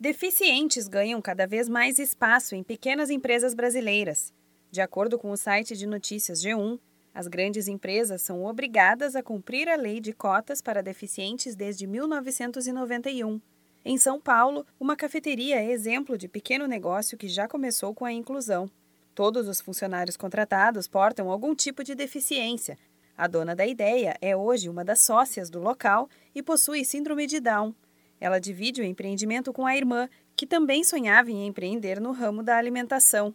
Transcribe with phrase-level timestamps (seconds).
[0.00, 4.32] Deficientes ganham cada vez mais espaço em pequenas empresas brasileiras.
[4.70, 6.80] De acordo com o site de notícias G1,
[7.12, 13.38] as grandes empresas são obrigadas a cumprir a lei de cotas para deficientes desde 1991.
[13.84, 18.12] Em São Paulo, uma cafeteria é exemplo de pequeno negócio que já começou com a
[18.12, 18.70] inclusão.
[19.14, 22.78] Todos os funcionários contratados portam algum tipo de deficiência.
[23.18, 27.38] A dona da ideia é hoje uma das sócias do local e possui síndrome de
[27.38, 27.74] Down.
[28.20, 32.56] Ela divide o empreendimento com a irmã, que também sonhava em empreender no ramo da
[32.56, 33.34] alimentação.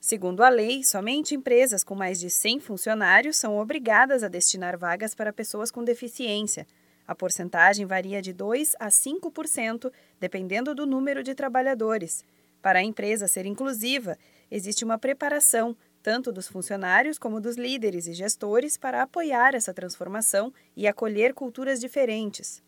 [0.00, 5.14] Segundo a lei, somente empresas com mais de 100 funcionários são obrigadas a destinar vagas
[5.14, 6.66] para pessoas com deficiência.
[7.06, 12.24] A porcentagem varia de 2 a 5%, dependendo do número de trabalhadores.
[12.62, 14.16] Para a empresa ser inclusiva,
[14.50, 20.52] existe uma preparação, tanto dos funcionários como dos líderes e gestores, para apoiar essa transformação
[20.76, 22.62] e acolher culturas diferentes.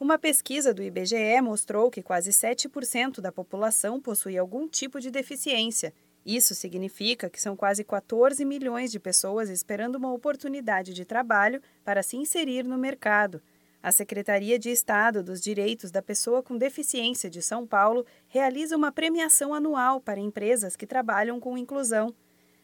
[0.00, 5.92] Uma pesquisa do IBGE mostrou que quase 7% da população possui algum tipo de deficiência
[6.24, 12.02] isso significa que são quase 14 milhões de pessoas esperando uma oportunidade de trabalho para
[12.02, 13.42] se inserir no mercado.
[13.82, 18.92] A Secretaria de Estado dos Direitos da Pessoa com Deficiência de São Paulo realiza uma
[18.92, 22.14] premiação anual para empresas que trabalham com inclusão.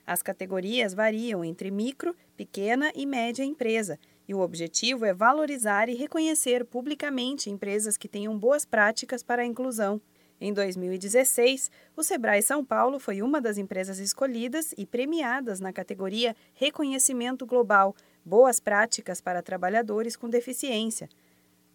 [0.07, 5.95] As categorias variam entre micro, pequena e média empresa, e o objetivo é valorizar e
[5.95, 10.01] reconhecer publicamente empresas que tenham boas práticas para a inclusão.
[10.41, 16.37] Em 2016, o Sebrae São Paulo foi uma das empresas escolhidas e premiadas na categoria
[16.53, 21.09] Reconhecimento Global Boas Práticas para Trabalhadores com Deficiência.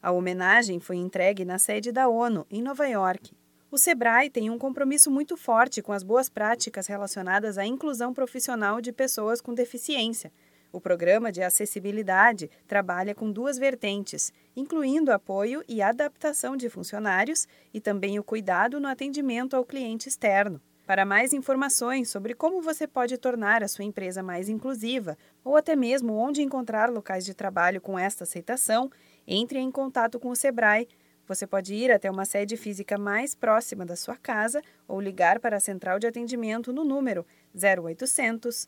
[0.02, 3.34] A homenagem foi entregue na sede da ONU, em Nova York.
[3.72, 8.82] O Sebrae tem um compromisso muito forte com as boas práticas relacionadas à inclusão profissional
[8.82, 10.32] de pessoas com deficiência
[10.72, 17.82] o programa de acessibilidade trabalha com duas vertentes, incluindo apoio e adaptação de funcionários e
[17.82, 20.62] também o cuidado no atendimento ao cliente externo.
[20.86, 25.76] Para mais informações sobre como você pode tornar a sua empresa mais inclusiva ou até
[25.76, 28.92] mesmo onde encontrar locais de trabalho com esta aceitação,
[29.28, 30.88] entre em contato com o Sebrae.
[31.28, 35.58] Você pode ir até uma sede física mais próxima da sua casa ou ligar para
[35.58, 38.68] a central de atendimento no número 0800